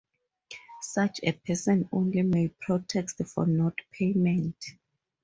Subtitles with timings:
[0.81, 4.57] Such a person only may protest for not payment.